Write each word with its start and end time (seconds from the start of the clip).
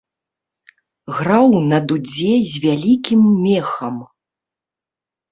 Граў 1.17 1.51
на 1.71 1.77
дудзе 1.91 2.29
з 2.53 2.61
вялікім 2.63 3.21
мехам. 3.43 3.95